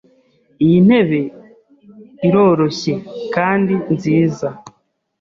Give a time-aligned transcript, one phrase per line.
[0.63, 1.19] Iyi ntebe
[2.27, 2.93] iroroshye
[3.35, 4.47] kandi nziza.